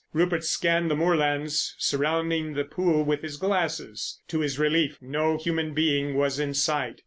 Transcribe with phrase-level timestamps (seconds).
[0.13, 4.19] Rupert scanned the moorlands surrounding the pool with his glasses.
[4.29, 6.99] To his relief no human being was in sight.